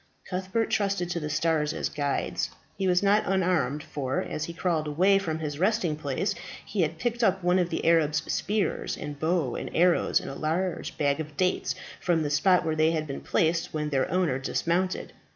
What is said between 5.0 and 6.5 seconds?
from his resting place,